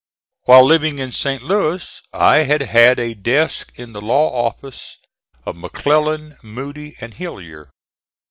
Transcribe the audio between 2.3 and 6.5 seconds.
had had a desk in the law office of McClellan,